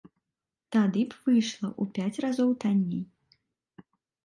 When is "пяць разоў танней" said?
1.99-3.05